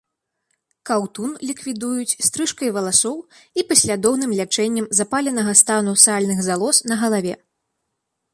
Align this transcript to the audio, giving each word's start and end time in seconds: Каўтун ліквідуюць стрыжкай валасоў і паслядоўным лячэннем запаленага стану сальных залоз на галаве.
Каўтун 0.89 1.35
ліквідуюць 1.49 2.17
стрыжкай 2.27 2.69
валасоў 2.77 3.17
і 3.59 3.65
паслядоўным 3.73 4.33
лячэннем 4.41 4.89
запаленага 5.01 5.53
стану 5.61 5.93
сальных 6.07 6.39
залоз 6.51 6.75
на 6.91 6.95
галаве. 7.05 7.35